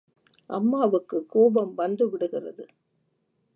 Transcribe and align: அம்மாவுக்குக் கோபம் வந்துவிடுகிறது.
அம்மாவுக்குக் 0.49 1.29
கோபம் 1.29 1.73
வந்துவிடுகிறது. 1.77 2.65